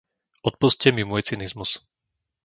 [0.49, 1.71] Odpusťte mi môj cynizmus.